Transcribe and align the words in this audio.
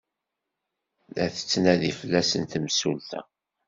La 1.13 1.25
tettnadi 1.33 1.91
fell-asen 1.99 2.43
temsulta. 2.51 3.19